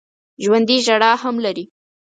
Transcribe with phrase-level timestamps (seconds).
[0.43, 1.65] ژوندي ژړا هم لري